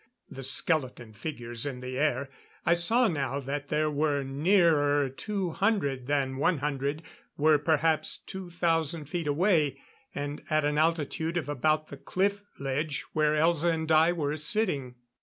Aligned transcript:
The 0.31 0.41
skeleton 0.41 1.13
figures 1.13 1.63
in 1.63 1.79
the 1.79 1.99
air 1.99 2.31
I 2.65 2.73
saw 2.73 3.07
now 3.07 3.39
that 3.39 3.67
there 3.67 3.91
were 3.91 4.23
nearer 4.23 5.07
two 5.09 5.51
hundred 5.51 6.07
than 6.07 6.37
one 6.37 6.57
hundred 6.57 7.03
were 7.37 7.59
perhaps 7.59 8.17
two 8.17 8.49
thousand 8.49 9.05
feet 9.05 9.27
away, 9.27 9.79
and 10.15 10.41
at 10.49 10.65
an 10.65 10.79
altitude 10.79 11.37
of 11.37 11.47
about 11.47 11.89
the 11.89 11.97
cliff 11.97 12.41
ledge 12.59 13.05
where 13.13 13.35
Elza 13.35 13.71
and 13.71 13.91
I 13.91 14.11
were 14.11 14.37
sitting. 14.37 14.95